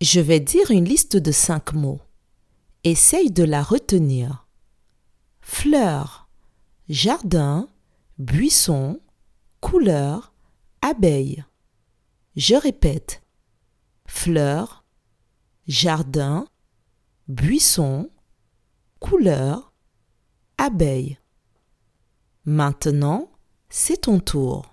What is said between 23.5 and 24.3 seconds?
c'est ton